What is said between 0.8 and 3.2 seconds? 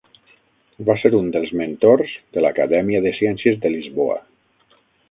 Va ser un dels mentors de l'Acadèmia de